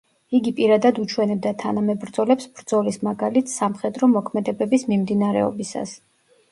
[0.37, 5.97] იგი პირადად უჩვენებდა თანამებრძოლებს ბრძოლის მაგალითს სამხედრო მოქმედებების მიმდინარეობისას.